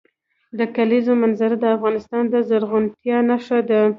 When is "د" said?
0.59-0.59, 1.59-1.65, 2.29-2.35